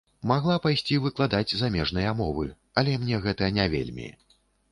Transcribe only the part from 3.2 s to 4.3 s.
гэта не вельмі.